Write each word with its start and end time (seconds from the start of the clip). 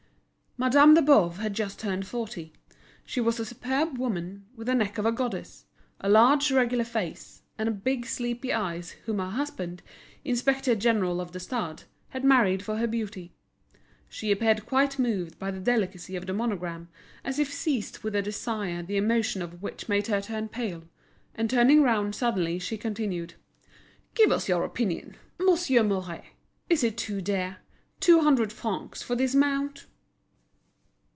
Madame 0.57 0.93
de 0.93 1.01
Boves 1.01 1.37
had 1.39 1.53
just 1.53 1.79
turned 1.79 2.05
forty. 2.05 2.53
She 3.05 3.19
was 3.19 3.39
a 3.39 3.45
superb 3.45 3.97
woman, 3.97 4.45
with 4.53 4.67
the 4.67 4.75
neck 4.75 4.99
of 4.99 5.07
a 5.07 5.11
goddess, 5.11 5.65
a 6.01 6.09
large 6.09 6.51
regular 6.51 6.83
face, 6.83 7.41
and 7.57 7.83
big 7.83 8.05
sleepy 8.05 8.53
eyes, 8.53 8.91
whom 9.05 9.17
her 9.17 9.29
husband, 9.29 9.81
Inspector 10.23 10.75
General 10.75 11.19
of 11.19 11.31
the 11.31 11.39
Stud, 11.39 11.83
had 12.09 12.23
married 12.25 12.61
for 12.61 12.75
her 12.77 12.85
beauty. 12.85 13.33
She 14.09 14.29
appeared 14.31 14.65
quite 14.67 14.99
moved 14.99 15.39
by 15.39 15.51
the 15.51 15.59
delicacy 15.59 16.17
of 16.17 16.27
the 16.27 16.33
monogram, 16.33 16.89
as 17.23 17.39
if 17.39 17.51
seized 17.51 18.03
with 18.03 18.13
a 18.13 18.21
desire 18.21 18.83
the 18.83 18.97
emotion 18.97 19.41
of 19.41 19.63
which 19.63 19.89
made 19.89 20.07
her 20.07 20.21
turn 20.21 20.47
pale, 20.49 20.83
and 21.33 21.49
turning 21.49 21.81
round 21.81 22.13
suddenly, 22.13 22.59
she 22.59 22.77
continued: 22.77 23.33
"Give 24.13 24.31
us 24.31 24.49
your 24.49 24.63
opinion. 24.63 25.15
Monsieur 25.39 25.81
Mouret. 25.81 26.25
Is 26.69 26.83
it 26.83 26.97
too 26.97 27.19
dear—two 27.19 28.19
hundred 28.19 28.53
francs 28.53 29.01
for 29.01 29.15
this 29.15 29.33
mount?" 29.33 29.87